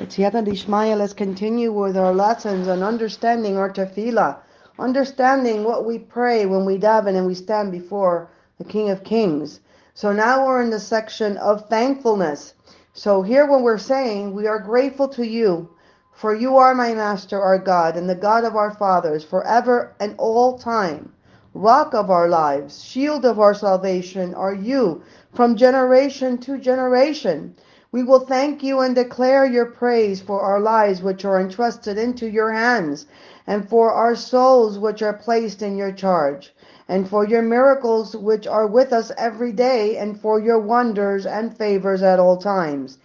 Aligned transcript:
Let's 0.00 1.12
continue 1.12 1.72
with 1.72 1.94
our 1.94 2.14
lessons 2.14 2.68
on 2.68 2.82
understanding 2.82 3.58
our 3.58 3.70
tefillah, 3.70 4.38
understanding 4.78 5.62
what 5.62 5.84
we 5.84 5.98
pray 5.98 6.46
when 6.46 6.64
we 6.64 6.78
daven 6.78 7.16
and 7.16 7.26
we 7.26 7.34
stand 7.34 7.70
before 7.70 8.30
the 8.56 8.64
King 8.64 8.88
of 8.88 9.04
Kings. 9.04 9.60
So 9.92 10.10
now 10.10 10.46
we're 10.46 10.62
in 10.62 10.70
the 10.70 10.80
section 10.80 11.36
of 11.36 11.68
thankfulness. 11.68 12.54
So 12.94 13.20
here 13.20 13.44
when 13.44 13.62
we're 13.62 13.76
saying, 13.76 14.32
we 14.32 14.46
are 14.46 14.58
grateful 14.58 15.06
to 15.08 15.26
you, 15.26 15.68
for 16.14 16.34
you 16.34 16.56
are 16.56 16.74
my 16.74 16.94
master, 16.94 17.38
our 17.38 17.58
God, 17.58 17.98
and 17.98 18.08
the 18.08 18.14
God 18.14 18.44
of 18.44 18.56
our 18.56 18.70
fathers, 18.70 19.22
forever 19.22 19.94
and 20.00 20.14
all 20.16 20.58
time. 20.58 21.12
Rock 21.52 21.92
of 21.92 22.08
our 22.08 22.28
lives, 22.28 22.82
shield 22.82 23.26
of 23.26 23.38
our 23.38 23.52
salvation 23.52 24.34
are 24.34 24.54
you, 24.54 25.02
from 25.34 25.56
generation 25.56 26.38
to 26.38 26.56
generation. 26.56 27.54
We 27.92 28.04
will 28.04 28.20
thank 28.20 28.62
you 28.62 28.78
and 28.78 28.94
declare 28.94 29.44
your 29.44 29.66
praise 29.66 30.20
for 30.20 30.42
our 30.42 30.60
lives 30.60 31.02
which 31.02 31.24
are 31.24 31.40
entrusted 31.40 31.98
into 31.98 32.28
your 32.28 32.52
hands, 32.52 33.06
and 33.48 33.68
for 33.68 33.90
our 33.90 34.14
souls 34.14 34.78
which 34.78 35.02
are 35.02 35.12
placed 35.12 35.60
in 35.60 35.76
your 35.76 35.90
charge, 35.90 36.54
and 36.88 37.08
for 37.08 37.26
your 37.26 37.42
miracles 37.42 38.14
which 38.14 38.46
are 38.46 38.68
with 38.68 38.92
us 38.92 39.10
every 39.18 39.50
day, 39.50 39.96
and 39.96 40.20
for 40.20 40.38
your 40.38 40.60
wonders 40.60 41.26
and 41.26 41.56
favors 41.58 42.00
at 42.00 42.20
all 42.20 42.36
times, 42.36 42.98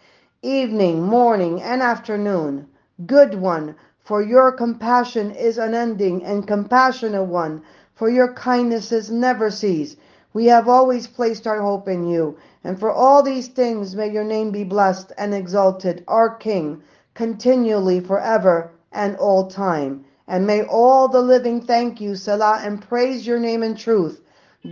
evening, 0.44 1.02
morning, 1.02 1.64
and 1.64 1.82
afternoon. 1.82 2.68
Good 3.08 3.34
one, 3.34 3.76
for 4.04 4.22
your 4.22 4.52
compassion 4.52 5.32
is 5.32 5.58
unending, 5.58 6.24
and 6.24 6.48
compassionate 6.48 7.26
one, 7.26 7.64
for 7.96 8.08
your 8.08 8.32
kindnesses 8.34 9.10
never 9.10 9.50
cease. 9.50 9.96
We 10.36 10.48
have 10.48 10.68
always 10.68 11.08
placed 11.08 11.48
our 11.48 11.62
hope 11.62 11.88
in 11.88 12.10
you, 12.10 12.36
and 12.62 12.78
for 12.78 12.92
all 12.92 13.24
these 13.24 13.48
things 13.48 13.96
may 13.96 14.12
your 14.12 14.26
name 14.26 14.52
be 14.52 14.66
blessed 14.66 15.14
and 15.18 15.34
exalted, 15.34 16.04
our 16.10 16.30
King, 16.30 16.84
continually 17.14 18.02
forever 18.02 18.70
and 18.92 19.16
all 19.16 19.48
time. 19.48 20.04
And 20.28 20.46
may 20.46 20.64
all 20.64 21.08
the 21.08 21.22
living 21.22 21.62
thank 21.62 22.02
you, 22.02 22.18
Selah, 22.18 22.60
and 22.66 22.82
praise 22.82 23.26
your 23.26 23.40
name 23.40 23.64
in 23.64 23.76
truth. 23.76 24.20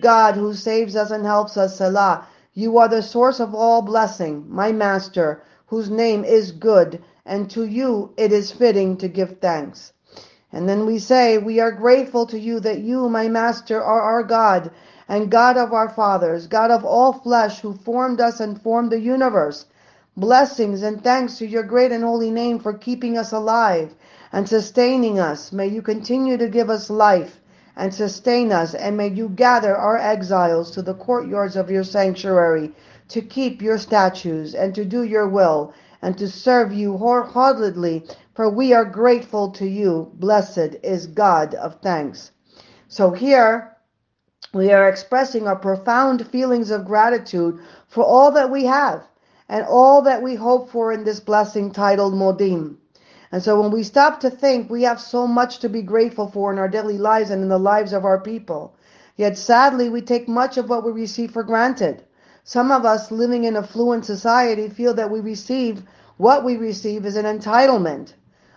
God 0.02 0.36
who 0.36 0.54
saves 0.54 0.98
us 0.98 1.12
and 1.12 1.26
helps 1.26 1.56
us, 1.56 1.78
Selah, 1.78 2.28
you 2.54 2.78
are 2.78 2.90
the 2.90 3.02
source 3.02 3.40
of 3.40 3.56
all 3.56 3.82
blessing, 3.82 4.44
my 4.50 4.74
Master, 4.74 5.44
whose 5.68 5.90
name 5.90 6.26
is 6.26 6.52
good, 6.52 7.02
and 7.26 7.50
to 7.52 7.64
you 7.64 8.12
it 8.18 8.34
is 8.34 8.52
fitting 8.52 8.98
to 8.98 9.08
give 9.08 9.40
thanks. 9.40 9.93
And 10.54 10.70
then 10.70 10.86
we 10.86 11.00
say, 11.00 11.40
We 11.40 11.60
are 11.60 11.72
grateful 11.72 12.28
to 12.28 12.40
you 12.40 12.60
that 12.60 12.80
you, 12.80 13.10
my 13.10 13.28
Master, 13.28 13.84
are 13.84 14.02
our 14.02 14.24
God 14.24 14.70
and 15.10 15.32
God 15.32 15.58
of 15.58 15.74
our 15.74 15.90
fathers, 15.90 16.46
God 16.46 16.70
of 16.70 16.86
all 16.86 17.12
flesh, 17.12 17.62
who 17.62 17.74
formed 17.74 18.22
us 18.22 18.40
and 18.40 18.62
formed 18.62 18.92
the 18.92 19.00
universe. 19.00 19.66
Blessings 20.16 20.84
and 20.84 21.04
thanks 21.04 21.40
to 21.40 21.48
your 21.48 21.64
great 21.64 21.92
and 21.92 22.04
holy 22.04 22.30
name 22.30 22.60
for 22.60 22.72
keeping 22.72 23.18
us 23.18 23.32
alive 23.32 23.96
and 24.32 24.48
sustaining 24.48 25.20
us. 25.20 25.52
May 25.52 25.68
you 25.68 25.82
continue 25.82 26.38
to 26.38 26.48
give 26.48 26.70
us 26.70 26.92
life 26.92 27.40
and 27.76 27.92
sustain 27.92 28.52
us, 28.52 28.76
and 28.76 28.96
may 28.96 29.08
you 29.08 29.30
gather 29.30 29.76
our 29.76 29.98
exiles 29.98 30.70
to 30.72 30.84
the 30.84 30.94
courtyards 30.94 31.56
of 31.56 31.72
your 31.72 31.84
sanctuary 31.84 32.72
to 33.10 33.22
keep 33.22 33.60
your 33.60 33.80
statutes 33.80 34.54
and 34.54 34.76
to 34.76 34.86
do 34.86 35.04
your 35.04 35.28
will 35.28 35.74
and 36.04 36.18
to 36.18 36.28
serve 36.30 36.72
you 36.72 36.98
wholeheartedly, 36.98 38.04
for 38.36 38.50
we 38.50 38.74
are 38.74 38.86
grateful 38.86 39.52
to 39.52 39.68
you. 39.68 40.12
Blessed 40.16 40.78
is 40.84 41.08
God 41.08 41.54
of 41.56 41.82
thanks. 41.82 42.32
So 42.88 43.12
here, 43.12 43.76
we 44.54 44.72
are 44.72 44.88
expressing 44.88 45.48
our 45.48 45.56
profound 45.56 46.28
feelings 46.28 46.72
of 46.72 46.86
gratitude 46.86 47.60
for 47.88 48.04
all 48.04 48.32
that 48.32 48.52
we 48.52 48.66
have 48.66 49.04
and 49.50 49.66
all 49.66 50.02
that 50.04 50.22
we 50.22 50.36
hope 50.36 50.70
for 50.70 50.92
in 50.92 51.04
this 51.04 51.20
blessing 51.20 51.72
titled 51.72 52.14
Modim. 52.14 52.78
And 53.32 53.42
so 53.42 53.60
when 53.60 53.72
we 53.72 53.84
stop 53.84 54.20
to 54.20 54.30
think, 54.30 54.70
we 54.70 54.84
have 54.84 55.02
so 55.02 55.26
much 55.26 55.60
to 55.60 55.70
be 55.70 55.82
grateful 55.82 56.28
for 56.28 56.52
in 56.52 56.60
our 56.60 56.70
daily 56.70 56.98
lives 56.98 57.32
and 57.32 57.42
in 57.42 57.50
the 57.50 57.58
lives 57.58 57.94
of 57.94 58.06
our 58.06 58.20
people. 58.20 58.76
Yet 59.16 59.38
sadly, 59.38 59.90
we 59.90 60.02
take 60.02 60.28
much 60.28 60.58
of 60.58 60.70
what 60.70 60.86
we 60.86 60.92
receive 60.92 61.32
for 61.32 61.44
granted. 61.44 62.04
Some 62.44 62.72
of 62.72 62.86
us 62.86 63.12
living 63.12 63.44
in 63.44 63.56
affluent 63.56 64.06
society 64.06 64.70
feel 64.70 64.94
that 64.96 65.10
we 65.10 65.20
receive 65.20 65.84
what 66.18 66.44
we 66.44 66.58
receive 66.58 67.06
is 67.06 67.16
an 67.16 67.26
entitlement. 67.26 68.14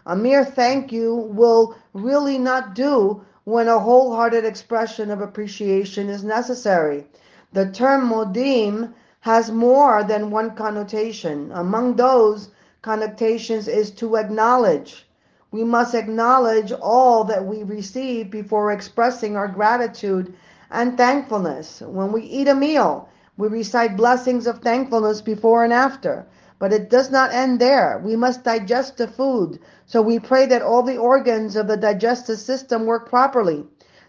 A 0.08 0.14
mere 0.14 0.44
thank 0.44 0.92
you 0.92 1.14
will 1.14 1.74
really 1.92 2.38
not 2.38 2.74
do 2.76 3.22
when 3.42 3.66
a 3.66 3.80
wholehearted 3.80 4.44
expression 4.44 5.10
of 5.10 5.20
appreciation 5.20 6.08
is 6.08 6.22
necessary. 6.22 7.08
The 7.52 7.70
term 7.70 8.08
modim 8.08 8.94
has 9.20 9.50
more 9.50 10.04
than 10.04 10.30
one 10.30 10.54
connotation. 10.54 11.50
Among 11.52 11.96
those 11.96 12.50
connotations 12.82 13.66
is 13.66 13.90
to 13.92 14.16
acknowledge. 14.16 15.08
We 15.50 15.64
must 15.64 15.94
acknowledge 15.94 16.70
all 16.70 17.24
that 17.24 17.44
we 17.44 17.64
receive 17.64 18.30
before 18.30 18.70
expressing 18.70 19.36
our 19.36 19.48
gratitude 19.48 20.34
and 20.70 20.96
thankfulness. 20.96 21.80
When 21.80 22.12
we 22.12 22.22
eat 22.22 22.46
a 22.46 22.54
meal, 22.54 23.08
we 23.36 23.48
recite 23.48 23.96
blessings 23.96 24.46
of 24.46 24.60
thankfulness 24.60 25.20
before 25.20 25.64
and 25.64 25.72
after. 25.72 26.26
But 26.58 26.72
it 26.72 26.88
does 26.88 27.10
not 27.10 27.32
end 27.32 27.60
there. 27.60 28.00
We 28.02 28.16
must 28.16 28.44
digest 28.44 28.96
the 28.96 29.08
food. 29.08 29.58
So 29.84 30.00
we 30.00 30.18
pray 30.18 30.46
that 30.46 30.62
all 30.62 30.82
the 30.82 30.96
organs 30.96 31.54
of 31.56 31.66
the 31.68 31.76
digestive 31.76 32.38
system 32.38 32.86
work 32.86 33.08
properly. 33.08 33.64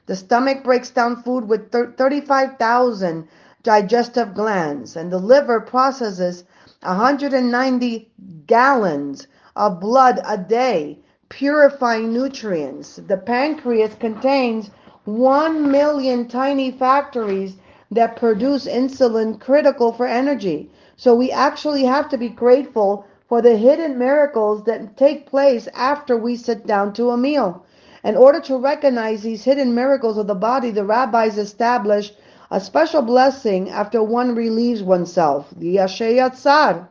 The 0.05 0.15
stomach 0.15 0.63
breaks 0.63 0.89
down 0.89 1.21
food 1.23 1.49
with 1.49 1.71
35,000 1.71 3.27
digestive 3.63 4.33
glands, 4.33 4.95
and 4.95 5.11
the 5.11 5.17
liver 5.17 5.59
processes 5.59 6.45
190 6.83 8.11
gallons 8.45 9.27
of 9.57 9.81
blood 9.81 10.21
a 10.25 10.37
day, 10.37 10.99
purifying 11.27 12.13
nutrients. 12.13 13.01
The 13.07 13.17
pancreas 13.17 13.95
contains 13.95 14.69
1 15.03 15.69
million 15.69 16.27
tiny 16.29 16.71
factories 16.71 17.57
that 17.91 18.15
produce 18.15 18.65
insulin 18.67 19.39
critical 19.39 19.91
for 19.91 20.05
energy. 20.05 20.69
So 20.99 21.13
we 21.13 21.31
actually 21.31 21.83
have 21.83 22.09
to 22.09 22.17
be 22.17 22.27
grateful 22.27 23.05
for 23.29 23.41
the 23.41 23.55
hidden 23.55 23.99
miracles 23.99 24.63
that 24.63 24.97
take 24.97 25.27
place 25.27 25.67
after 25.75 26.17
we 26.17 26.35
sit 26.35 26.65
down 26.65 26.93
to 26.93 27.11
a 27.11 27.17
meal. 27.17 27.63
In 28.03 28.15
order 28.15 28.39
to 28.41 28.57
recognize 28.57 29.21
these 29.21 29.43
hidden 29.43 29.75
miracles 29.75 30.17
of 30.17 30.25
the 30.25 30.33
body, 30.33 30.71
the 30.71 30.83
rabbis 30.83 31.37
establish 31.37 32.13
a 32.49 32.59
special 32.59 33.03
blessing 33.03 33.69
after 33.69 34.01
one 34.01 34.33
relieves 34.33 34.81
oneself, 34.81 35.53
the 35.55 35.77
Asher 35.77 36.05
Yatzar. 36.05 36.87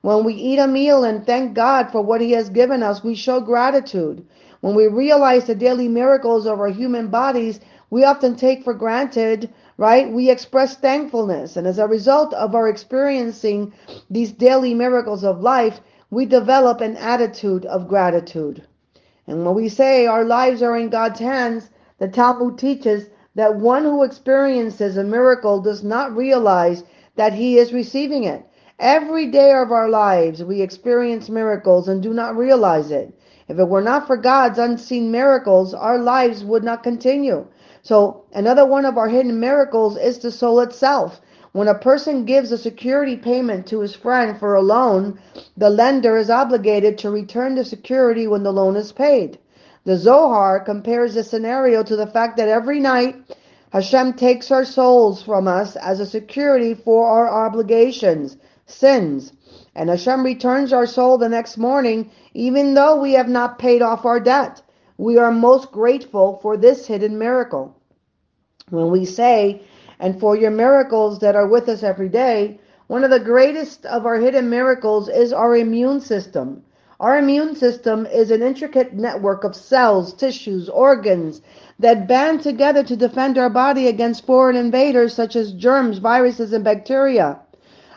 When 0.00 0.24
we 0.24 0.32
eat 0.32 0.58
a 0.58 0.66
meal 0.66 1.04
and 1.04 1.26
thank 1.26 1.52
God 1.52 1.90
for 1.90 2.00
what 2.00 2.22
He 2.22 2.32
has 2.32 2.48
given 2.48 2.82
us, 2.82 3.04
we 3.04 3.14
show 3.14 3.40
gratitude. 3.40 4.24
When 4.60 4.74
we 4.74 4.86
realize 4.86 5.44
the 5.44 5.54
daily 5.54 5.88
miracles 5.88 6.46
of 6.46 6.60
our 6.60 6.68
human 6.68 7.08
bodies, 7.08 7.60
we 7.90 8.04
often 8.04 8.36
take 8.36 8.64
for 8.64 8.72
granted 8.72 9.50
right? 9.80 10.12
We 10.12 10.28
express 10.28 10.76
thankfulness. 10.76 11.56
And 11.56 11.66
as 11.66 11.78
a 11.78 11.86
result 11.86 12.34
of 12.34 12.54
our 12.54 12.68
experiencing 12.68 13.72
these 14.10 14.30
daily 14.30 14.74
miracles 14.74 15.24
of 15.24 15.40
life, 15.40 15.80
we 16.10 16.26
develop 16.26 16.82
an 16.82 16.98
attitude 16.98 17.64
of 17.64 17.88
gratitude. 17.88 18.62
And 19.26 19.42
when 19.42 19.54
we 19.54 19.70
say 19.70 20.04
our 20.04 20.26
lives 20.26 20.62
are 20.62 20.76
in 20.76 20.90
God's 20.90 21.18
hands, 21.18 21.70
the 21.96 22.08
Talmud 22.08 22.58
teaches 22.58 23.08
that 23.36 23.56
one 23.56 23.84
who 23.84 24.02
experiences 24.02 24.98
a 24.98 25.02
miracle 25.02 25.62
does 25.62 25.82
not 25.82 26.14
realize 26.14 26.84
that 27.16 27.32
he 27.32 27.56
is 27.56 27.72
receiving 27.72 28.24
it. 28.24 28.44
Every 28.78 29.28
day 29.28 29.54
of 29.54 29.72
our 29.72 29.88
lives, 29.88 30.44
we 30.44 30.60
experience 30.60 31.30
miracles 31.30 31.88
and 31.88 32.02
do 32.02 32.12
not 32.12 32.36
realize 32.36 32.90
it. 32.90 33.18
If 33.48 33.58
it 33.58 33.68
were 33.68 33.80
not 33.80 34.06
for 34.06 34.18
God's 34.18 34.58
unseen 34.58 35.10
miracles, 35.10 35.72
our 35.72 35.98
lives 35.98 36.44
would 36.44 36.64
not 36.64 36.82
continue. 36.82 37.46
So 37.82 38.24
another 38.32 38.66
one 38.66 38.84
of 38.84 38.98
our 38.98 39.08
hidden 39.08 39.40
miracles 39.40 39.96
is 39.96 40.18
the 40.18 40.30
soul 40.30 40.60
itself. 40.60 41.20
When 41.52 41.66
a 41.66 41.74
person 41.74 42.26
gives 42.26 42.52
a 42.52 42.58
security 42.58 43.16
payment 43.16 43.66
to 43.66 43.80
his 43.80 43.94
friend 43.94 44.38
for 44.38 44.54
a 44.54 44.62
loan, 44.62 45.18
the 45.56 45.70
lender 45.70 46.16
is 46.16 46.30
obligated 46.30 46.98
to 46.98 47.10
return 47.10 47.56
the 47.56 47.64
security 47.64 48.28
when 48.28 48.44
the 48.44 48.52
loan 48.52 48.76
is 48.76 48.92
paid. 48.92 49.38
The 49.84 49.96
Zohar 49.96 50.60
compares 50.60 51.14
the 51.14 51.24
scenario 51.24 51.82
to 51.82 51.96
the 51.96 52.06
fact 52.06 52.36
that 52.36 52.48
every 52.48 52.78
night 52.78 53.16
Hashem 53.72 54.12
takes 54.12 54.50
our 54.50 54.64
souls 54.64 55.22
from 55.22 55.48
us 55.48 55.74
as 55.76 56.00
a 56.00 56.06
security 56.06 56.74
for 56.74 57.06
our 57.06 57.46
obligations, 57.46 58.36
sins. 58.66 59.32
And 59.74 59.88
Hashem 59.88 60.22
returns 60.22 60.72
our 60.72 60.86
soul 60.86 61.18
the 61.18 61.28
next 61.28 61.56
morning, 61.56 62.10
even 62.34 62.74
though 62.74 63.00
we 63.00 63.14
have 63.14 63.28
not 63.28 63.58
paid 63.58 63.80
off 63.82 64.04
our 64.04 64.20
debt. 64.20 64.62
We 64.98 65.16
are 65.16 65.32
most 65.32 65.72
grateful 65.72 66.38
for 66.42 66.56
this 66.56 66.86
hidden 66.86 67.18
miracle. 67.18 67.74
When 68.70 68.90
we 68.90 69.04
say, 69.04 69.62
and 69.98 70.18
for 70.18 70.36
your 70.36 70.50
miracles 70.50 71.18
that 71.18 71.36
are 71.36 71.46
with 71.46 71.68
us 71.68 71.82
every 71.82 72.08
day, 72.08 72.58
one 72.86 73.04
of 73.04 73.10
the 73.10 73.20
greatest 73.20 73.84
of 73.86 74.06
our 74.06 74.16
hidden 74.16 74.48
miracles 74.48 75.08
is 75.08 75.32
our 75.32 75.56
immune 75.56 76.00
system. 76.00 76.62
Our 77.00 77.18
immune 77.18 77.56
system 77.56 78.06
is 78.06 78.30
an 78.30 78.42
intricate 78.42 78.92
network 78.94 79.42
of 79.42 79.56
cells, 79.56 80.12
tissues, 80.12 80.68
organs 80.68 81.40
that 81.78 82.06
band 82.06 82.42
together 82.42 82.82
to 82.82 82.96
defend 82.96 83.38
our 83.38 83.48
body 83.48 83.88
against 83.88 84.26
foreign 84.26 84.56
invaders 84.56 85.14
such 85.14 85.34
as 85.34 85.52
germs, 85.52 85.98
viruses, 85.98 86.52
and 86.52 86.62
bacteria. 86.62 87.38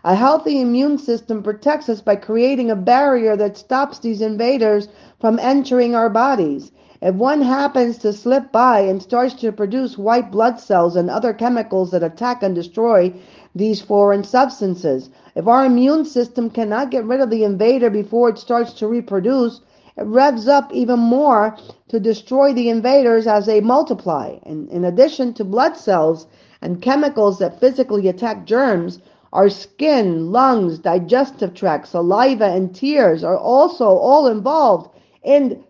A 0.05 0.15
healthy 0.15 0.61
immune 0.61 0.97
system 0.97 1.43
protects 1.43 1.89
us 1.89 2.01
by 2.01 2.15
creating 2.15 2.71
a 2.71 2.75
barrier 2.75 3.35
that 3.35 3.57
stops 3.57 3.99
these 3.99 4.21
invaders 4.21 4.87
from 5.19 5.37
entering 5.39 5.95
our 5.95 6.09
bodies. 6.09 6.71
If 7.05 7.15
one 7.15 7.41
happens 7.41 7.97
to 7.97 8.13
slip 8.13 8.53
by 8.53 8.79
and 8.79 9.03
starts 9.03 9.33
to 9.41 9.51
produce 9.51 9.97
white 9.97 10.31
blood 10.31 10.61
cells 10.61 10.95
and 10.95 11.09
other 11.09 11.33
chemicals 11.33 11.91
that 11.91 12.01
attack 12.01 12.41
and 12.41 12.55
destroy 12.55 13.13
these 13.53 13.81
foreign 13.81 14.23
substances, 14.23 15.09
if 15.35 15.45
our 15.45 15.65
immune 15.65 16.05
system 16.05 16.49
cannot 16.49 16.91
get 16.91 17.03
rid 17.03 17.19
of 17.19 17.29
the 17.29 17.43
invader 17.43 17.89
before 17.89 18.29
it 18.29 18.37
starts 18.37 18.71
to 18.75 18.87
reproduce, 18.87 19.59
it 19.97 20.05
revs 20.05 20.47
up 20.47 20.73
even 20.73 20.97
more 20.97 21.57
to 21.89 21.99
destroy 21.99 22.53
the 22.53 22.69
invaders 22.69 23.27
as 23.27 23.47
they 23.47 23.59
multiply. 23.59 24.37
And 24.43 24.69
in 24.69 24.85
addition 24.85 25.33
to 25.33 25.43
blood 25.43 25.75
cells 25.75 26.25
and 26.61 26.81
chemicals 26.81 27.37
that 27.39 27.59
physically 27.59 28.07
attack 28.07 28.45
germs, 28.45 28.99
our 29.33 29.49
skin, 29.49 30.31
lungs, 30.31 30.79
digestive 30.79 31.53
tract, 31.53 31.89
saliva, 31.89 32.45
and 32.45 32.73
tears 32.73 33.25
are 33.25 33.37
also 33.37 33.87
all 33.87 34.27
involved 34.27 34.89
in 35.21 35.65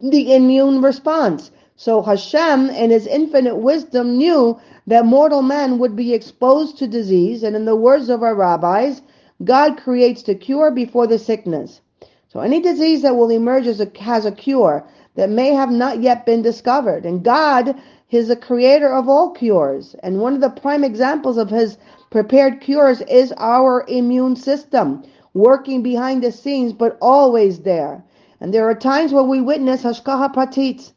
the 0.00 0.34
immune 0.34 0.82
response. 0.82 1.50
So 1.76 2.02
Hashem, 2.02 2.70
in 2.70 2.90
his 2.90 3.06
infinite 3.06 3.56
wisdom, 3.56 4.18
knew 4.18 4.58
that 4.86 5.06
mortal 5.06 5.42
man 5.42 5.78
would 5.78 5.96
be 5.96 6.12
exposed 6.12 6.78
to 6.78 6.86
disease, 6.86 7.42
and 7.42 7.56
in 7.56 7.64
the 7.64 7.76
words 7.76 8.08
of 8.08 8.22
our 8.22 8.34
rabbis, 8.34 9.02
God 9.44 9.78
creates 9.78 10.22
the 10.22 10.34
cure 10.34 10.70
before 10.70 11.06
the 11.06 11.18
sickness. 11.18 11.80
So 12.28 12.40
any 12.40 12.60
disease 12.60 13.02
that 13.02 13.16
will 13.16 13.30
emerge 13.30 13.66
a, 13.66 13.90
has 13.98 14.26
a 14.26 14.32
cure 14.32 14.86
that 15.16 15.30
may 15.30 15.52
have 15.52 15.70
not 15.70 16.00
yet 16.00 16.26
been 16.26 16.42
discovered. 16.42 17.04
And 17.04 17.24
God 17.24 17.74
is 18.10 18.30
a 18.30 18.36
creator 18.36 18.92
of 18.92 19.08
all 19.08 19.30
cures. 19.30 19.94
And 20.02 20.20
one 20.20 20.34
of 20.34 20.40
the 20.40 20.50
prime 20.50 20.84
examples 20.84 21.38
of 21.38 21.50
his 21.50 21.78
prepared 22.10 22.60
cures 22.60 23.00
is 23.02 23.32
our 23.38 23.84
immune 23.88 24.36
system, 24.36 25.02
working 25.34 25.82
behind 25.82 26.22
the 26.22 26.32
scenes, 26.32 26.72
but 26.72 26.98
always 27.00 27.60
there. 27.60 28.04
And 28.40 28.54
there 28.54 28.68
are 28.68 28.74
times 28.74 29.12
where 29.12 29.22
we 29.22 29.40
witness 29.40 29.82
Hashgacha 29.82 30.32
Pratit, 30.34 30.92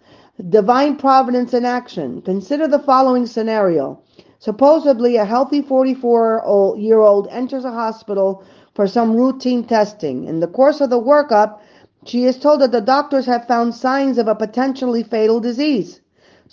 divine 0.49 0.95
providence 0.95 1.53
in 1.53 1.65
action. 1.65 2.21
Consider 2.21 2.67
the 2.67 2.79
following 2.79 3.25
scenario. 3.25 3.99
Supposedly, 4.39 5.17
a 5.17 5.25
healthy 5.25 5.61
44 5.61 6.75
year 6.77 6.99
old 6.99 7.27
enters 7.29 7.65
a 7.65 7.71
hospital 7.71 8.43
for 8.75 8.87
some 8.87 9.15
routine 9.15 9.63
testing. 9.65 10.25
In 10.25 10.39
the 10.39 10.47
course 10.47 10.81
of 10.81 10.89
the 10.89 10.99
workup, 11.01 11.59
she 12.05 12.25
is 12.25 12.39
told 12.39 12.61
that 12.61 12.71
the 12.71 12.81
doctors 12.81 13.25
have 13.25 13.47
found 13.47 13.75
signs 13.75 14.17
of 14.17 14.27
a 14.27 14.35
potentially 14.35 15.03
fatal 15.03 15.39
disease. 15.39 16.01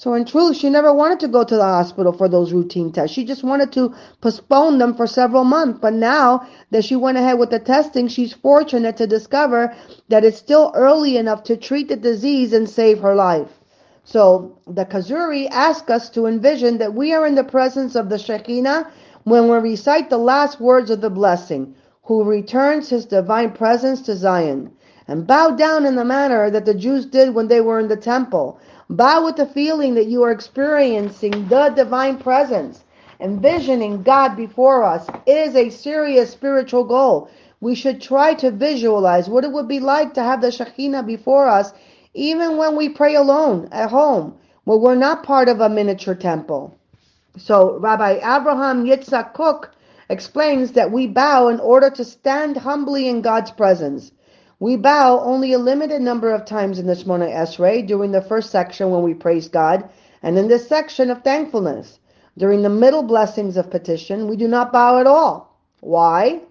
So 0.00 0.14
in 0.14 0.24
truth, 0.24 0.56
she 0.56 0.70
never 0.70 0.94
wanted 0.94 1.20
to 1.20 1.28
go 1.28 1.44
to 1.44 1.56
the 1.56 1.62
hospital 1.62 2.14
for 2.14 2.26
those 2.26 2.54
routine 2.54 2.90
tests. 2.90 3.14
She 3.14 3.22
just 3.22 3.44
wanted 3.44 3.70
to 3.72 3.94
postpone 4.22 4.78
them 4.78 4.94
for 4.94 5.06
several 5.06 5.44
months. 5.44 5.78
But 5.82 5.92
now 5.92 6.48
that 6.70 6.86
she 6.86 6.96
went 6.96 7.18
ahead 7.18 7.38
with 7.38 7.50
the 7.50 7.58
testing, 7.58 8.08
she's 8.08 8.32
fortunate 8.32 8.96
to 8.96 9.06
discover 9.06 9.74
that 10.08 10.24
it's 10.24 10.38
still 10.38 10.72
early 10.74 11.18
enough 11.18 11.42
to 11.42 11.56
treat 11.58 11.88
the 11.88 11.96
disease 11.96 12.54
and 12.54 12.66
save 12.66 13.00
her 13.00 13.14
life. 13.14 13.50
So 14.04 14.56
the 14.66 14.86
Kuzari 14.86 15.50
asks 15.50 15.90
us 15.90 16.08
to 16.10 16.24
envision 16.24 16.78
that 16.78 16.94
we 16.94 17.12
are 17.12 17.26
in 17.26 17.34
the 17.34 17.44
presence 17.44 17.94
of 17.94 18.08
the 18.08 18.18
Shekinah 18.18 18.90
when 19.24 19.50
we 19.50 19.58
recite 19.58 20.08
the 20.08 20.16
last 20.16 20.62
words 20.62 20.88
of 20.88 21.02
the 21.02 21.10
blessing 21.10 21.74
who 22.04 22.24
returns 22.24 22.88
his 22.88 23.04
divine 23.04 23.50
presence 23.50 24.00
to 24.02 24.16
Zion. 24.16 24.70
And 25.06 25.26
bow 25.26 25.50
down 25.50 25.84
in 25.84 25.96
the 25.96 26.04
manner 26.04 26.50
that 26.50 26.64
the 26.64 26.72
Jews 26.74 27.04
did 27.04 27.34
when 27.34 27.48
they 27.48 27.60
were 27.60 27.80
in 27.80 27.88
the 27.88 27.96
temple. 27.96 28.60
Bow 28.90 29.24
with 29.24 29.36
the 29.36 29.46
feeling 29.46 29.94
that 29.94 30.08
you 30.08 30.24
are 30.24 30.32
experiencing 30.32 31.46
the 31.46 31.68
divine 31.68 32.16
presence, 32.16 32.82
envisioning 33.20 34.02
God 34.02 34.34
before 34.34 34.82
us. 34.82 35.06
is 35.26 35.54
a 35.54 35.70
serious 35.70 36.30
spiritual 36.30 36.82
goal. 36.82 37.30
We 37.60 37.76
should 37.76 38.00
try 38.00 38.34
to 38.34 38.50
visualize 38.50 39.28
what 39.28 39.44
it 39.44 39.52
would 39.52 39.68
be 39.68 39.78
like 39.78 40.14
to 40.14 40.24
have 40.24 40.40
the 40.40 40.48
Shekhinah 40.48 41.06
before 41.06 41.46
us, 41.46 41.72
even 42.14 42.56
when 42.56 42.74
we 42.74 42.88
pray 42.88 43.14
alone 43.14 43.68
at 43.70 43.90
home, 43.90 44.34
where 44.64 44.78
we're 44.78 44.96
not 44.96 45.22
part 45.22 45.48
of 45.48 45.60
a 45.60 45.68
miniature 45.68 46.16
temple. 46.16 46.76
So 47.36 47.78
Rabbi 47.78 48.14
Abraham 48.14 48.84
Yitzhak 48.84 49.34
Kook 49.34 49.70
explains 50.08 50.72
that 50.72 50.90
we 50.90 51.06
bow 51.06 51.46
in 51.46 51.60
order 51.60 51.90
to 51.90 52.04
stand 52.04 52.56
humbly 52.56 53.08
in 53.08 53.20
God's 53.22 53.52
presence. 53.52 54.10
We 54.60 54.76
bow 54.76 55.20
only 55.20 55.54
a 55.54 55.58
limited 55.58 56.02
number 56.02 56.30
of 56.34 56.44
times 56.44 56.78
in 56.78 56.86
the 56.86 56.92
Shemona 56.92 57.34
Esrei 57.34 57.86
during 57.86 58.12
the 58.12 58.20
first 58.20 58.50
section 58.50 58.90
when 58.90 59.02
we 59.02 59.14
praise 59.14 59.48
God, 59.48 59.88
and 60.22 60.36
in 60.36 60.48
this 60.48 60.68
section 60.68 61.08
of 61.10 61.22
thankfulness. 61.22 61.98
During 62.36 62.60
the 62.60 62.68
middle 62.68 63.02
blessings 63.02 63.56
of 63.56 63.70
petition, 63.70 64.28
we 64.28 64.36
do 64.36 64.46
not 64.46 64.70
bow 64.70 64.98
at 64.98 65.06
all. 65.06 65.56
Why? 65.80 66.42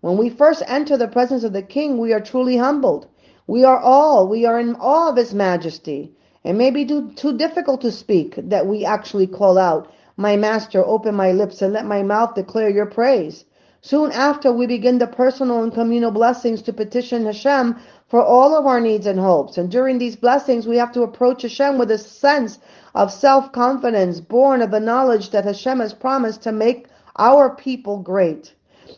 When 0.00 0.16
we 0.16 0.28
first 0.28 0.64
enter 0.66 0.96
the 0.96 1.06
presence 1.06 1.44
of 1.44 1.52
the 1.52 1.62
King, 1.62 1.98
we 1.98 2.12
are 2.12 2.18
truly 2.18 2.56
humbled. 2.56 3.06
We 3.46 3.62
are 3.62 3.78
all, 3.78 4.26
we 4.26 4.44
are 4.44 4.58
in 4.58 4.74
awe 4.74 5.10
of 5.10 5.16
His 5.16 5.32
majesty. 5.32 6.16
It 6.42 6.54
may 6.54 6.72
be 6.72 6.84
too, 6.84 7.12
too 7.12 7.38
difficult 7.38 7.80
to 7.82 7.92
speak 7.92 8.34
that 8.36 8.66
we 8.66 8.84
actually 8.84 9.28
call 9.28 9.56
out, 9.56 9.88
my 10.16 10.36
master, 10.36 10.84
open 10.84 11.14
my 11.14 11.30
lips 11.30 11.62
and 11.62 11.72
let 11.72 11.86
my 11.86 12.02
mouth 12.02 12.34
declare 12.34 12.70
your 12.70 12.86
praise. 12.86 13.44
Soon 13.84 14.12
after, 14.12 14.52
we 14.52 14.68
begin 14.68 14.98
the 14.98 15.08
personal 15.08 15.64
and 15.64 15.74
communal 15.74 16.12
blessings 16.12 16.62
to 16.62 16.72
petition 16.72 17.26
Hashem 17.26 17.74
for 18.06 18.22
all 18.22 18.56
of 18.56 18.64
our 18.64 18.80
needs 18.80 19.06
and 19.06 19.18
hopes. 19.18 19.58
And 19.58 19.68
during 19.68 19.98
these 19.98 20.14
blessings, 20.14 20.68
we 20.68 20.76
have 20.76 20.92
to 20.92 21.02
approach 21.02 21.42
Hashem 21.42 21.78
with 21.78 21.90
a 21.90 21.98
sense 21.98 22.60
of 22.94 23.10
self-confidence 23.12 24.20
born 24.20 24.62
of 24.62 24.70
the 24.70 24.78
knowledge 24.78 25.30
that 25.30 25.44
Hashem 25.44 25.80
has 25.80 25.92
promised 25.92 26.42
to 26.42 26.52
make 26.52 26.86
our 27.16 27.56
people 27.56 27.98
great. 27.98 28.54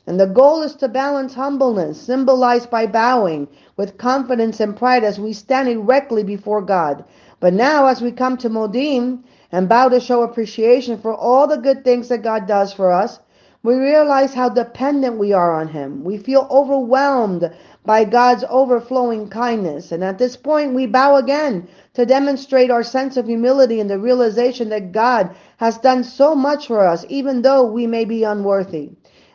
And 0.06 0.20
the 0.20 0.26
goal 0.26 0.60
is 0.60 0.74
to 0.76 0.88
balance 0.88 1.32
humbleness, 1.32 1.98
symbolized 1.98 2.68
by 2.68 2.86
bowing, 2.86 3.48
with 3.78 3.96
confidence 3.96 4.60
and 4.60 4.76
pride 4.76 5.02
as 5.02 5.18
we 5.18 5.32
stand 5.32 5.70
erectly 5.70 6.24
before 6.24 6.60
God. 6.60 7.04
But 7.40 7.54
now, 7.54 7.86
as 7.86 8.02
we 8.02 8.12
come 8.12 8.36
to 8.36 8.50
Modim, 8.50 9.24
and 9.50 9.66
bow 9.66 9.88
to 9.88 10.00
show 10.00 10.24
appreciation 10.24 10.98
for 10.98 11.14
all 11.14 11.46
the 11.46 11.56
good 11.56 11.84
things 11.84 12.08
that 12.08 12.22
God 12.22 12.46
does 12.46 12.72
for 12.72 12.92
us, 12.92 13.20
we 13.64 13.76
realize 13.76 14.34
how 14.34 14.50
dependent 14.50 15.16
we 15.16 15.32
are 15.32 15.54
on 15.54 15.68
Him. 15.68 16.04
We 16.04 16.18
feel 16.18 16.46
overwhelmed 16.50 17.50
by 17.86 18.04
God's 18.04 18.44
overflowing 18.50 19.30
kindness. 19.30 19.90
And 19.90 20.04
at 20.04 20.18
this 20.18 20.36
point, 20.36 20.74
we 20.74 20.84
bow 20.84 21.16
again 21.16 21.66
to 21.94 22.04
demonstrate 22.04 22.70
our 22.70 22.82
sense 22.82 23.16
of 23.16 23.26
humility 23.26 23.80
and 23.80 23.88
the 23.88 23.98
realization 23.98 24.68
that 24.68 24.92
God 24.92 25.34
has 25.56 25.78
done 25.78 26.04
so 26.04 26.34
much 26.34 26.66
for 26.66 26.86
us, 26.86 27.06
even 27.08 27.40
though 27.40 27.64
we 27.64 27.86
may 27.86 28.04
be 28.04 28.22
unworthy. 28.22 28.90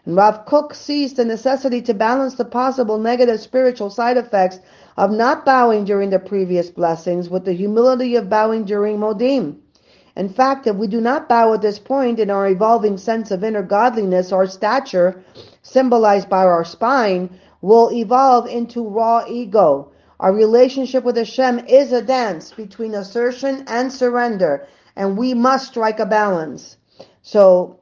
And 0.05 0.15
Rav 0.15 0.45
Kook 0.45 0.75
sees 0.75 1.15
the 1.15 1.25
necessity 1.25 1.81
to 1.81 1.95
balance 1.95 2.35
the 2.35 2.45
possible 2.45 2.99
negative 2.99 3.39
spiritual 3.39 3.89
side 3.89 4.17
effects 4.17 4.59
of 4.95 5.09
not 5.09 5.43
bowing 5.43 5.85
during 5.85 6.11
the 6.11 6.19
previous 6.19 6.69
blessings 6.69 7.29
with 7.29 7.45
the 7.45 7.53
humility 7.53 8.15
of 8.15 8.29
bowing 8.29 8.63
during 8.63 8.99
Modim. 8.99 9.57
In 10.19 10.27
fact, 10.27 10.67
if 10.67 10.75
we 10.75 10.87
do 10.87 10.99
not 10.99 11.29
bow 11.29 11.53
at 11.53 11.61
this 11.61 11.79
point 11.79 12.19
in 12.19 12.29
our 12.29 12.45
evolving 12.49 12.97
sense 12.97 13.31
of 13.31 13.41
inner 13.41 13.63
godliness, 13.63 14.33
our 14.33 14.45
stature, 14.47 15.23
symbolized 15.61 16.27
by 16.27 16.43
our 16.43 16.65
spine, 16.65 17.29
will 17.61 17.89
evolve 17.93 18.45
into 18.45 18.85
raw 18.85 19.23
ego. 19.29 19.93
Our 20.19 20.33
relationship 20.33 21.05
with 21.05 21.15
Hashem 21.15 21.59
is 21.69 21.93
a 21.93 22.01
dance 22.01 22.51
between 22.51 22.95
assertion 22.95 23.63
and 23.67 23.93
surrender, 23.93 24.67
and 24.97 25.17
we 25.17 25.33
must 25.33 25.67
strike 25.69 26.01
a 26.01 26.05
balance. 26.05 26.75
So, 27.21 27.79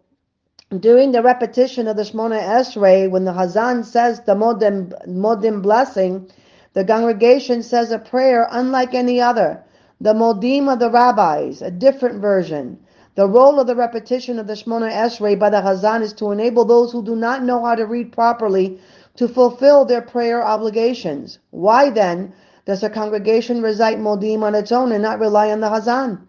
during 0.80 1.14
the 1.14 1.24
repetition 1.24 1.88
of 1.88 1.98
the 1.98 2.04
Shemona 2.04 2.40
Esrei, 2.40 3.10
when 3.10 3.26
the 3.26 3.34
Hazan 3.34 3.84
says 3.84 4.20
the 4.20 4.36
Modim, 4.36 4.94
Modim 5.08 5.64
blessing, 5.64 6.30
the 6.74 6.86
congregation 6.86 7.64
says 7.64 7.90
a 7.90 7.98
prayer 7.98 8.48
unlike 8.52 8.94
any 8.94 9.20
other 9.20 9.64
the 10.00 10.14
Modim 10.14 10.72
of 10.72 10.80
the 10.80 10.92
rabbis, 10.92 11.62
a 11.62 11.72
different 11.72 12.22
version. 12.22 12.78
The 13.16 13.28
role 13.28 13.60
of 13.60 13.66
the 13.66 13.76
repetition 13.76 14.38
of 14.38 14.46
the 14.46 14.54
Shemona 14.54 14.92
Esrei 14.92 15.40
by 15.40 15.50
the 15.50 15.62
Hazan 15.62 16.04
is 16.04 16.14
to 16.14 16.32
enable 16.32 16.66
those 16.66 16.92
who 16.92 17.04
do 17.04 17.16
not 17.16 17.44
know 17.44 17.66
how 17.66 17.74
to 17.74 17.86
read 17.86 18.12
properly 18.12 18.80
to 19.16 19.28
fulfill 19.28 19.86
their 19.86 20.02
prayer 20.02 20.46
obligations. 20.46 21.40
Why 21.50 21.90
then 21.90 22.34
does 22.66 22.84
a 22.84 22.92
congregation 22.92 23.64
recite 23.64 23.98
Modim 23.98 24.44
on 24.44 24.54
its 24.54 24.72
own 24.72 24.92
and 24.92 25.02
not 25.02 25.20
rely 25.20 25.50
on 25.50 25.62
the 25.62 25.70
Hazan? 25.70 26.28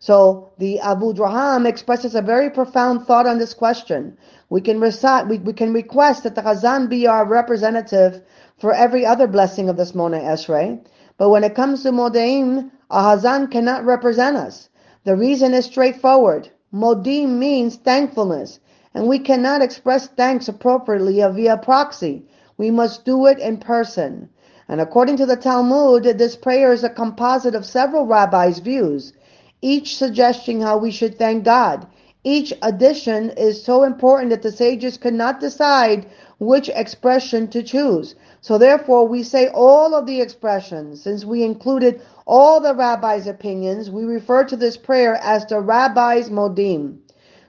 So 0.00 0.50
the 0.58 0.78
Avudraham 0.82 1.66
expresses 1.66 2.14
a 2.14 2.20
very 2.20 2.50
profound 2.50 3.06
thought 3.06 3.26
on 3.26 3.38
this 3.38 3.54
question. 3.54 4.18
We 4.50 4.60
can 4.60 4.80
recite, 4.80 5.28
we, 5.28 5.38
we 5.38 5.54
can 5.54 5.72
request 5.72 6.24
that 6.24 6.34
the 6.34 6.42
Hazan 6.42 6.90
be 6.90 7.06
our 7.06 7.24
representative 7.24 8.22
for 8.58 8.74
every 8.74 9.06
other 9.06 9.26
blessing 9.26 9.70
of 9.70 9.78
the 9.78 9.84
Shemona 9.84 10.22
Esrei. 10.22 10.80
But 11.18 11.30
when 11.30 11.44
it 11.44 11.54
comes 11.54 11.82
to 11.82 11.90
Modim, 11.90 12.70
a 12.90 13.02
Hazan 13.02 13.50
cannot 13.50 13.84
represent 13.84 14.36
us. 14.36 14.68
The 15.04 15.16
reason 15.16 15.52
is 15.52 15.66
straightforward. 15.66 16.48
Modim 16.72 17.38
means 17.38 17.76
thankfulness, 17.76 18.60
and 18.94 19.06
we 19.06 19.18
cannot 19.18 19.60
express 19.60 20.06
thanks 20.06 20.48
appropriately 20.48 21.20
via 21.20 21.56
proxy. 21.56 22.24
We 22.56 22.70
must 22.70 23.04
do 23.04 23.26
it 23.26 23.38
in 23.38 23.56
person. 23.58 24.28
And 24.68 24.80
according 24.80 25.16
to 25.16 25.26
the 25.26 25.36
Talmud, 25.36 26.04
this 26.04 26.36
prayer 26.36 26.72
is 26.72 26.84
a 26.84 26.90
composite 26.90 27.54
of 27.54 27.64
several 27.64 28.06
rabbis' 28.06 28.58
views, 28.58 29.12
each 29.60 29.96
suggesting 29.96 30.60
how 30.60 30.78
we 30.78 30.90
should 30.90 31.18
thank 31.18 31.44
God. 31.44 31.86
each 32.24 32.52
addition 32.62 33.30
is 33.30 33.64
so 33.64 33.84
important 33.84 34.30
that 34.30 34.42
the 34.42 34.52
sages 34.52 34.98
could 34.98 35.14
not 35.14 35.40
decide 35.40 36.06
which 36.38 36.68
expression 36.68 37.48
to 37.48 37.62
choose. 37.62 38.14
So 38.40 38.58
therefore 38.58 39.06
we 39.08 39.22
say 39.22 39.48
all 39.48 39.94
of 39.94 40.06
the 40.06 40.20
expressions. 40.20 41.02
Since 41.02 41.24
we 41.24 41.42
included 41.42 42.00
all 42.26 42.60
the 42.60 42.74
rabbis' 42.74 43.26
opinions, 43.26 43.90
we 43.90 44.04
refer 44.04 44.44
to 44.44 44.56
this 44.56 44.76
prayer 44.76 45.16
as 45.16 45.46
the 45.46 45.60
rabbis' 45.60 46.30
modim. 46.30 46.98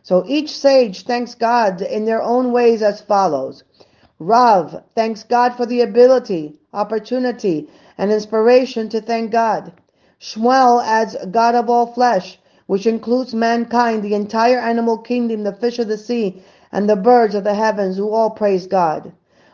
So 0.02 0.24
each 0.28 0.58
sage 0.58 1.04
thanks 1.04 1.36
God 1.36 1.82
in 1.82 2.06
their 2.06 2.24
own 2.24 2.52
ways 2.52 2.82
as 2.82 3.02
follows. 3.02 3.64
Rav 4.18 4.84
thanks 4.96 5.24
God 5.24 5.56
for 5.56 5.66
the 5.66 5.82
ability, 5.82 6.60
opportunity, 6.74 7.70
and 7.98 8.12
inspiration 8.12 8.90
to 8.90 9.02
thank 9.02 9.32
God. 9.32 9.72
Shmuel 10.20 10.84
adds 10.84 11.16
God 11.32 11.56
of 11.56 11.70
all 11.70 11.94
flesh, 11.94 12.40
which 12.66 12.86
includes 12.86 13.34
mankind, 13.34 14.04
the 14.04 14.16
entire 14.16 14.60
animal 14.60 14.98
kingdom, 14.98 15.44
the 15.44 15.54
fish 15.54 15.80
of 15.80 15.88
the 15.88 15.98
sea, 15.98 16.44
and 16.72 16.90
the 16.90 16.96
birds 16.96 17.36
of 17.36 17.44
the 17.44 17.54
heavens, 17.54 17.98
who 17.98 18.12
all 18.12 18.30
praise 18.30 18.68
God. 18.68 19.12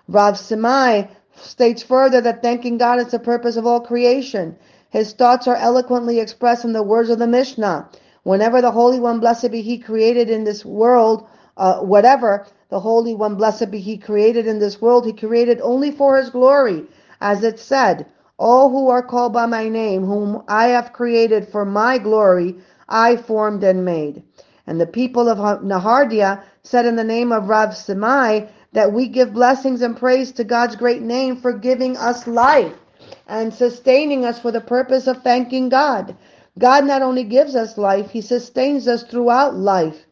Rav 0.08 0.36
Simai 0.36 1.08
states 1.36 1.84
further 1.84 2.22
that 2.22 2.42
thanking 2.42 2.78
God 2.78 3.00
is 3.00 3.08
the 3.08 3.20
purpose 3.20 3.58
of 3.58 3.66
all 3.66 3.82
creation. 3.82 4.56
His 4.90 5.14
thoughts 5.14 5.48
are 5.48 5.56
eloquently 5.56 6.20
expressed 6.20 6.64
in 6.64 6.74
the 6.74 6.84
words 6.84 7.10
of 7.10 7.20
the 7.20 7.28
Mishnah. 7.28 7.90
Whenever 8.24 8.62
the 8.62 8.72
Holy 8.72 9.00
One, 9.00 9.20
blessed 9.20 9.52
be 9.52 9.62
He, 9.62 9.78
created 9.78 10.30
in 10.30 10.44
this 10.44 10.64
world, 10.66 11.28
uh, 11.58 11.80
whatever 11.80 12.46
the 12.70 12.80
Holy 12.80 13.14
One, 13.14 13.36
blessed 13.36 13.72
be 13.72 13.80
He, 13.80 13.98
created 13.98 14.48
in 14.48 14.60
this 14.60 14.82
world, 14.82 15.06
He 15.06 15.14
created 15.14 15.60
only 15.62 15.92
for 15.92 16.18
His 16.18 16.30
glory. 16.30 16.86
As 17.22 17.44
it 17.44 17.60
said, 17.60 18.06
All 18.38 18.70
who 18.70 18.90
are 18.90 19.04
called 19.04 19.34
by 19.34 19.46
my 19.46 19.70
name, 19.70 20.06
whom 20.06 20.44
I 20.48 20.68
have 20.68 20.94
created 20.94 21.48
for 21.48 21.66
my 21.66 21.98
glory, 21.98 22.56
I 22.88 23.18
formed 23.18 23.64
and 23.64 23.84
made. 23.84 24.24
And 24.68 24.80
the 24.80 24.88
people 24.88 25.30
of 25.30 25.38
Nehardea 25.62 26.42
said 26.66 26.86
in 26.88 26.96
the 26.96 27.04
name 27.04 27.32
of 27.32 27.48
Rav 27.48 27.70
Simai 27.70 28.50
that 28.74 28.92
we 28.92 29.08
give 29.08 29.34
blessings 29.34 29.82
and 29.84 29.96
praise 29.96 30.32
to 30.32 30.44
God's 30.44 30.76
great 30.76 31.04
name 31.04 31.38
for 31.38 31.54
giving 31.54 31.96
us 31.96 32.26
life 32.26 32.74
and 33.28 33.54
sustaining 33.54 34.26
us 34.26 34.40
for 34.40 34.52
the 34.52 34.62
purpose 34.62 35.06
of 35.06 35.22
thanking 35.22 35.70
God. 35.70 36.16
God 36.58 36.86
not 36.86 37.04
only 37.04 37.24
gives 37.24 37.56
us 37.56 37.78
life, 37.78 38.10
He 38.10 38.22
sustains 38.22 38.88
us 38.88 39.04
throughout 39.04 39.56
life. 39.56 40.06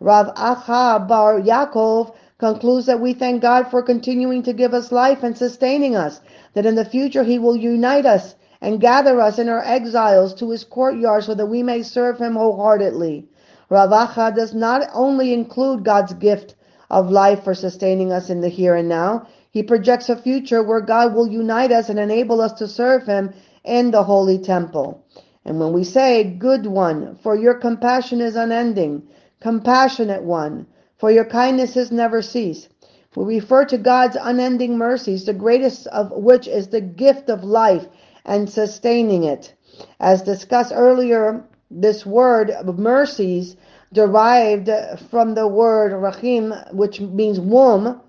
Rav 0.00 0.34
Acha 0.34 1.06
Bar 1.06 1.40
Yaakov 1.40 2.14
concludes 2.38 2.86
that 2.86 3.00
we 3.00 3.12
thank 3.14 3.40
God 3.40 3.70
for 3.70 3.80
continuing 3.80 4.42
to 4.42 4.52
give 4.52 4.74
us 4.74 4.90
life 4.90 5.22
and 5.22 5.38
sustaining 5.38 5.94
us, 5.94 6.20
that 6.54 6.66
in 6.66 6.74
the 6.74 6.84
future 6.84 7.22
He 7.22 7.38
will 7.38 7.56
unite 7.56 8.06
us 8.06 8.34
and 8.60 8.80
gather 8.80 9.20
us 9.20 9.38
in 9.38 9.48
our 9.48 9.62
exiles 9.64 10.34
to 10.34 10.50
His 10.50 10.64
courtyard 10.64 11.22
so 11.22 11.34
that 11.34 11.46
we 11.46 11.62
may 11.62 11.84
serve 11.84 12.18
Him 12.18 12.34
wholeheartedly. 12.34 13.28
Rav 13.72 13.88
Acha 13.88 14.36
does 14.36 14.52
not 14.52 14.86
only 14.92 15.32
include 15.32 15.82
God's 15.82 16.12
gift 16.12 16.56
of 16.90 17.10
life 17.10 17.42
for 17.42 17.54
sustaining 17.54 18.12
us 18.12 18.28
in 18.28 18.42
the 18.42 18.50
here 18.50 18.74
and 18.74 18.86
now, 18.86 19.26
he 19.50 19.62
projects 19.62 20.10
a 20.10 20.16
future 20.16 20.62
where 20.62 20.82
God 20.82 21.14
will 21.14 21.26
unite 21.26 21.72
us 21.72 21.88
and 21.88 21.98
enable 21.98 22.42
us 22.42 22.52
to 22.58 22.68
serve 22.68 23.06
Him 23.06 23.32
in 23.64 23.90
the 23.90 24.02
holy 24.02 24.36
temple. 24.36 25.02
And 25.46 25.58
when 25.58 25.72
we 25.72 25.84
say, 25.84 26.22
Good 26.22 26.66
one, 26.66 27.16
for 27.22 27.34
your 27.34 27.54
compassion 27.54 28.20
is 28.20 28.36
unending, 28.36 29.04
compassionate 29.40 30.22
one, 30.22 30.66
for 30.98 31.10
your 31.10 31.24
kindnesses 31.24 31.90
never 31.90 32.20
cease, 32.20 32.68
we 33.16 33.24
refer 33.24 33.64
to 33.64 33.78
God's 33.78 34.18
unending 34.20 34.76
mercies, 34.76 35.24
the 35.24 35.32
greatest 35.32 35.86
of 35.86 36.10
which 36.12 36.46
is 36.46 36.68
the 36.68 36.82
gift 36.82 37.30
of 37.30 37.42
life 37.42 37.86
and 38.26 38.50
sustaining 38.50 39.24
it. 39.24 39.54
As 39.98 40.20
discussed 40.20 40.72
earlier, 40.74 41.44
this 41.72 42.04
word 42.04 42.52
mercies 42.76 43.56
derived 43.92 44.70
from 45.10 45.34
the 45.34 45.46
word 45.46 45.92
rahim, 45.92 46.52
which 46.72 47.00
means 47.00 47.40
womb, 47.40 48.00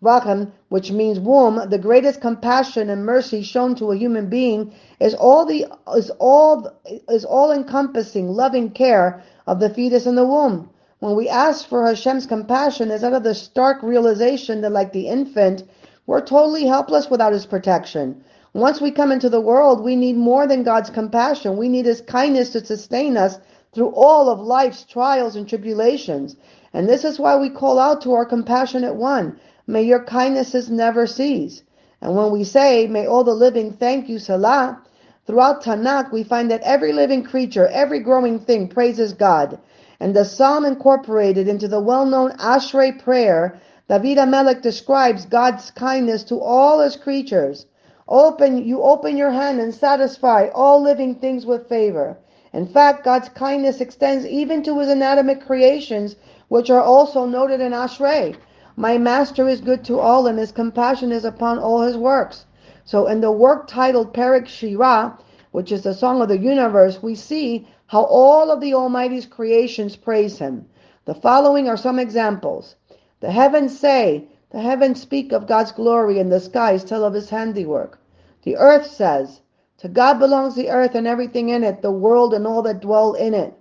rahim, 0.00 0.52
which 0.68 0.90
means 0.90 1.18
womb, 1.20 1.68
the 1.68 1.78
greatest 1.78 2.20
compassion 2.20 2.90
and 2.90 3.06
mercy 3.06 3.42
shown 3.42 3.74
to 3.76 3.92
a 3.92 3.96
human 3.96 4.28
being 4.28 4.74
is 5.00 5.14
all 5.14 5.46
the 5.46 5.66
is 5.96 6.10
all 6.18 6.70
is 7.08 7.24
all 7.24 7.52
encompassing 7.52 8.28
loving 8.28 8.70
care 8.70 9.22
of 9.46 9.60
the 9.60 9.70
fetus 9.70 10.06
in 10.06 10.14
the 10.14 10.26
womb. 10.26 10.68
When 10.98 11.16
we 11.16 11.28
ask 11.28 11.66
for 11.66 11.86
Hashem's 11.86 12.26
compassion, 12.26 12.92
is 12.92 13.02
out 13.02 13.12
of 13.12 13.24
the 13.24 13.34
stark 13.34 13.82
realization 13.82 14.60
that, 14.60 14.70
like 14.70 14.92
the 14.92 15.08
infant, 15.08 15.64
we're 16.06 16.20
totally 16.20 16.66
helpless 16.66 17.10
without 17.10 17.32
His 17.32 17.46
protection. 17.46 18.24
Once 18.54 18.82
we 18.82 18.90
come 18.90 19.10
into 19.10 19.30
the 19.30 19.40
world, 19.40 19.82
we 19.82 19.96
need 19.96 20.16
more 20.16 20.46
than 20.46 20.62
God's 20.62 20.90
compassion. 20.90 21.56
We 21.56 21.70
need 21.70 21.86
His 21.86 22.02
kindness 22.02 22.50
to 22.50 22.64
sustain 22.64 23.16
us 23.16 23.38
through 23.72 23.88
all 23.94 24.28
of 24.28 24.40
life's 24.40 24.84
trials 24.84 25.36
and 25.36 25.48
tribulations. 25.48 26.36
And 26.74 26.86
this 26.86 27.02
is 27.02 27.18
why 27.18 27.36
we 27.36 27.48
call 27.48 27.78
out 27.78 28.02
to 28.02 28.12
our 28.12 28.26
compassionate 28.26 28.94
one. 28.94 29.40
May 29.66 29.84
your 29.84 30.04
kindnesses 30.04 30.70
never 30.70 31.06
cease. 31.06 31.62
And 32.02 32.14
when 32.14 32.30
we 32.30 32.44
say, 32.44 32.86
may 32.86 33.06
all 33.06 33.24
the 33.24 33.32
living 33.32 33.72
thank 33.72 34.08
you, 34.08 34.18
Selah, 34.18 34.82
throughout 35.26 35.62
Tanakh, 35.62 36.12
we 36.12 36.22
find 36.22 36.50
that 36.50 36.60
every 36.60 36.92
living 36.92 37.22
creature, 37.22 37.68
every 37.68 38.00
growing 38.00 38.38
thing 38.38 38.68
praises 38.68 39.14
God. 39.14 39.58
And 39.98 40.14
the 40.14 40.24
psalm 40.24 40.66
incorporated 40.66 41.48
into 41.48 41.68
the 41.68 41.80
well-known 41.80 42.32
Ashrei 42.32 43.02
prayer, 43.02 43.58
David 43.88 44.18
HaMelech 44.18 44.60
describes 44.60 45.24
God's 45.24 45.70
kindness 45.70 46.22
to 46.24 46.38
all 46.40 46.80
his 46.80 46.96
creatures. 46.96 47.66
Open, 48.14 48.62
you 48.62 48.82
open 48.82 49.16
your 49.16 49.30
hand 49.30 49.58
and 49.58 49.74
satisfy 49.74 50.48
all 50.48 50.82
living 50.82 51.14
things 51.14 51.46
with 51.46 51.66
favor. 51.66 52.18
In 52.52 52.66
fact, 52.66 53.04
God's 53.04 53.30
kindness 53.30 53.80
extends 53.80 54.26
even 54.26 54.62
to 54.64 54.78
his 54.80 54.90
inanimate 54.90 55.46
creations, 55.46 56.16
which 56.48 56.68
are 56.68 56.82
also 56.82 57.24
noted 57.24 57.62
in 57.62 57.72
Ashrei. 57.72 58.36
My 58.76 58.98
master 58.98 59.48
is 59.48 59.62
good 59.62 59.82
to 59.84 59.98
all, 59.98 60.26
and 60.26 60.38
his 60.38 60.52
compassion 60.52 61.10
is 61.10 61.24
upon 61.24 61.58
all 61.58 61.80
his 61.80 61.96
works. 61.96 62.44
So 62.84 63.06
in 63.06 63.22
the 63.22 63.32
work 63.32 63.66
titled 63.66 64.12
Perek 64.12 64.46
Shira, 64.46 65.16
which 65.52 65.72
is 65.72 65.82
the 65.82 65.94
song 65.94 66.20
of 66.20 66.28
the 66.28 66.36
universe, 66.36 67.02
we 67.02 67.14
see 67.14 67.66
how 67.86 68.02
all 68.02 68.50
of 68.50 68.60
the 68.60 68.74
Almighty's 68.74 69.24
creations 69.24 69.96
praise 69.96 70.36
him. 70.38 70.66
The 71.06 71.14
following 71.14 71.66
are 71.66 71.78
some 71.78 71.98
examples. 71.98 72.76
The 73.20 73.30
heavens 73.30 73.78
say, 73.78 74.28
the 74.50 74.60
heavens 74.60 75.00
speak 75.00 75.32
of 75.32 75.46
God's 75.46 75.72
glory, 75.72 76.18
and 76.18 76.30
the 76.30 76.40
skies 76.40 76.84
tell 76.84 77.04
of 77.04 77.14
his 77.14 77.30
handiwork. 77.30 78.00
The 78.42 78.56
earth 78.56 78.86
says, 78.86 79.40
To 79.78 79.88
God 79.88 80.18
belongs 80.18 80.54
the 80.54 80.70
earth 80.70 80.94
and 80.94 81.06
everything 81.06 81.48
in 81.48 81.62
it, 81.62 81.80
the 81.80 81.92
world 81.92 82.34
and 82.34 82.46
all 82.46 82.62
that 82.62 82.80
dwell 82.80 83.14
in 83.14 83.34
it. 83.34 83.54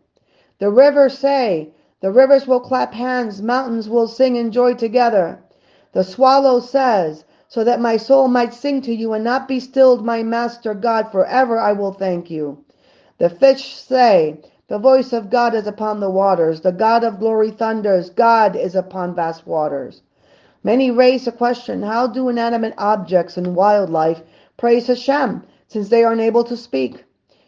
The 0.58 0.72
rivers 0.72 1.18
say, 1.18 1.74
the 2.02 2.12
rivers 2.12 2.48
will 2.48 2.60
clap 2.60 2.96
hands, 2.96 3.44
mountains 3.44 3.88
will 3.88 4.08
sing 4.08 4.36
in 4.36 4.52
joy 4.52 4.74
together. 4.74 5.38
The 5.92 6.04
swallow 6.04 6.60
says, 6.60 7.26
so 7.48 7.64
that 7.64 7.80
my 7.80 7.98
soul 7.98 8.28
might 8.28 8.56
sing 8.56 8.82
to 8.82 8.94
you 8.94 9.14
and 9.14 9.24
not 9.24 9.48
be 9.48 9.60
stilled, 9.60 10.04
my 10.04 10.24
master 10.24 10.74
God, 10.74 11.12
forever 11.12 11.60
I 11.60 11.74
will 11.74 11.94
thank 11.94 12.32
you. 12.32 12.64
The 13.20 13.30
fish 13.30 13.76
say, 13.76 14.40
the 14.68 14.80
voice 14.80 15.14
of 15.14 15.30
God 15.30 15.54
is 15.54 15.68
upon 15.68 16.00
the 16.00 16.10
waters. 16.10 16.62
The 16.62 16.72
God 16.72 17.04
of 17.04 17.20
glory 17.20 17.52
thunders. 17.52 18.10
God 18.10 18.56
is 18.56 18.74
upon 18.74 19.14
vast 19.14 19.46
waters. 19.46 20.02
Many 20.64 20.90
raise 20.92 21.26
the 21.26 21.32
question, 21.32 21.84
how 21.84 22.08
do 22.08 22.30
inanimate 22.30 22.74
objects 22.78 23.36
and 23.36 23.56
wildlife 23.56 24.22
praise 24.58 24.88
Hashem, 24.88 25.44
since 25.68 25.90
they 25.90 26.04
are 26.04 26.14
unable 26.14 26.44
to 26.46 26.58
speak? 26.58 27.04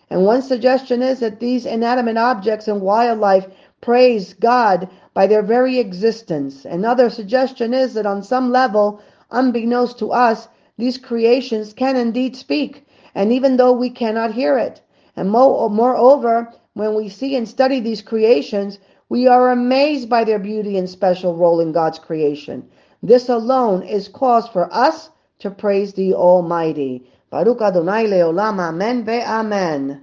And 0.10 0.26
one 0.26 0.42
suggestion 0.42 1.02
is 1.02 1.20
that 1.20 1.40
these 1.40 1.66
inanimate 1.66 2.18
objects 2.18 2.68
and 2.68 2.82
wildlife 2.82 3.48
praise 3.82 4.34
God 4.34 4.88
by 5.14 5.28
their 5.28 5.42
very 5.42 5.80
existence. 5.80 6.66
Another 6.66 7.10
suggestion 7.10 7.74
is 7.74 7.94
that 7.96 8.06
on 8.06 8.24
some 8.24 8.52
level, 8.52 9.02
unbeknownst 9.32 9.98
to 10.00 10.12
us, 10.12 10.48
these 10.78 10.98
creations 10.98 11.74
can 11.74 11.96
indeed 11.96 12.36
speak, 12.36 12.86
and 13.16 13.32
even 13.32 13.58
though 13.58 13.74
we 13.74 13.90
cannot 13.90 14.34
hear 14.34 14.58
it. 14.58 14.82
And 15.16 15.30
moreover, 15.30 16.52
when 16.74 16.96
we 16.96 17.10
see 17.10 17.36
and 17.36 17.48
study 17.48 17.80
these 17.80 18.02
creations, 18.02 18.80
we 19.10 19.28
are 19.28 19.52
amazed 19.52 20.10
by 20.10 20.24
their 20.24 20.40
beauty 20.40 20.78
and 20.78 20.90
special 20.90 21.36
role 21.36 21.60
in 21.60 21.72
God's 21.72 22.00
creation. 22.00 22.68
This 23.04 23.30
alone 23.30 23.84
is 23.84 24.08
cause 24.08 24.48
for 24.48 24.74
us 24.74 25.10
to 25.44 25.52
praise 25.52 25.94
the 25.94 26.14
Almighty. 26.14 27.04
Baruch 27.30 27.62
Adonai 27.62 28.06
Leolam, 28.06 28.60
Amen 28.60 29.04
ve 29.04 29.22
Amen. 29.22 30.03